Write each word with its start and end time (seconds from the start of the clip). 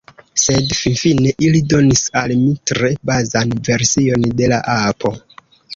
Sed 0.43 0.71
finfine 0.77 1.33
ili 1.47 1.61
donis 1.73 2.01
al 2.23 2.35
mi 2.41 2.49
tre 2.71 2.91
bazan 3.11 3.57
version 3.71 4.29
de 4.43 4.55
la 4.55 4.63
apo. 4.81 5.19